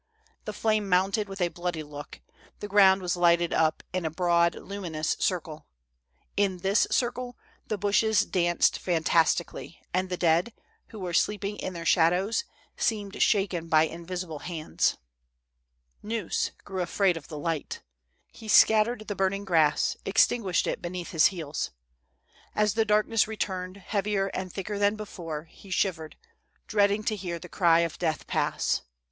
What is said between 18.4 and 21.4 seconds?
scattered the burning grass, extinguished it beneath his